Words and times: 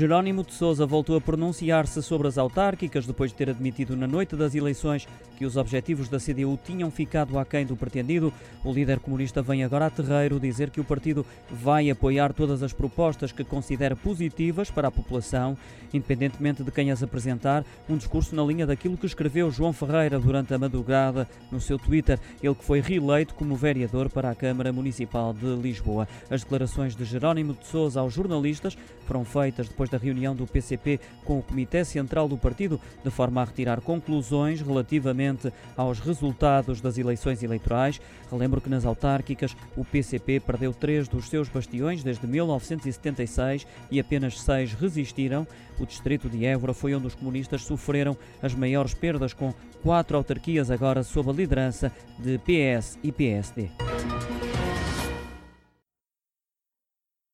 Jerónimo 0.00 0.42
de 0.42 0.54
Sousa 0.54 0.86
voltou 0.86 1.14
a 1.14 1.20
pronunciar-se 1.20 2.02
sobre 2.02 2.26
as 2.26 2.38
autárquicas 2.38 3.06
depois 3.06 3.30
de 3.30 3.36
ter 3.36 3.50
admitido 3.50 3.94
na 3.94 4.06
noite 4.06 4.34
das 4.34 4.54
eleições 4.54 5.06
que 5.36 5.44
os 5.44 5.58
objetivos 5.58 6.08
da 6.08 6.18
CDU 6.18 6.58
tinham 6.64 6.90
ficado 6.90 7.38
aquém 7.38 7.66
do 7.66 7.76
pretendido. 7.76 8.32
O 8.64 8.72
líder 8.72 8.98
comunista 8.98 9.42
vem 9.42 9.62
agora 9.62 9.86
a 9.86 9.90
terreiro 9.90 10.40
dizer 10.40 10.70
que 10.70 10.80
o 10.80 10.84
partido 10.84 11.24
vai 11.50 11.90
apoiar 11.90 12.32
todas 12.32 12.62
as 12.62 12.72
propostas 12.72 13.30
que 13.30 13.44
considera 13.44 13.94
positivas 13.94 14.70
para 14.70 14.88
a 14.88 14.90
população, 14.90 15.54
independentemente 15.92 16.62
de 16.62 16.70
quem 16.70 16.90
as 16.90 17.02
apresentar. 17.02 17.62
Um 17.86 17.98
discurso 17.98 18.34
na 18.34 18.42
linha 18.42 18.66
daquilo 18.66 18.96
que 18.96 19.06
escreveu 19.06 19.50
João 19.50 19.72
Ferreira 19.74 20.18
durante 20.18 20.54
a 20.54 20.58
madrugada 20.58 21.28
no 21.52 21.60
seu 21.60 21.78
Twitter, 21.78 22.18
ele 22.42 22.54
que 22.54 22.64
foi 22.64 22.80
reeleito 22.80 23.34
como 23.34 23.54
vereador 23.54 24.08
para 24.08 24.30
a 24.30 24.34
Câmara 24.34 24.72
Municipal 24.72 25.34
de 25.34 25.56
Lisboa. 25.56 26.08
As 26.30 26.42
declarações 26.42 26.96
de 26.96 27.04
Jerónimo 27.04 27.52
de 27.52 27.66
Sousa 27.66 28.00
aos 28.00 28.14
jornalistas 28.14 28.78
foram 29.06 29.24
feitas 29.24 29.68
depois 29.68 29.89
da 29.90 29.98
reunião 29.98 30.34
do 30.34 30.46
PCP 30.46 31.00
com 31.24 31.38
o 31.38 31.42
Comitê 31.42 31.84
Central 31.84 32.28
do 32.28 32.36
Partido, 32.36 32.80
de 33.02 33.10
forma 33.10 33.42
a 33.42 33.44
retirar 33.44 33.80
conclusões 33.80 34.60
relativamente 34.60 35.52
aos 35.76 35.98
resultados 35.98 36.80
das 36.80 36.98
eleições 36.98 37.42
eleitorais. 37.42 38.00
Relembro 38.30 38.60
que 38.60 38.70
nas 38.70 38.84
autárquicas 38.84 39.56
o 39.76 39.84
PCP 39.84 40.40
perdeu 40.40 40.72
três 40.72 41.08
dos 41.08 41.28
seus 41.28 41.48
bastiões 41.48 42.02
desde 42.02 42.26
1976 42.26 43.66
e 43.90 43.98
apenas 43.98 44.40
seis 44.40 44.72
resistiram. 44.72 45.46
O 45.78 45.86
distrito 45.86 46.28
de 46.28 46.44
Évora 46.44 46.74
foi 46.74 46.94
onde 46.94 47.06
os 47.06 47.14
comunistas 47.14 47.62
sofreram 47.62 48.16
as 48.42 48.54
maiores 48.54 48.94
perdas, 48.94 49.32
com 49.32 49.52
quatro 49.82 50.16
autarquias 50.16 50.70
agora 50.70 51.02
sob 51.02 51.30
a 51.30 51.32
liderança 51.32 51.90
de 52.18 52.38
PS 52.38 52.98
e 53.02 53.10
PSD. 53.10 53.70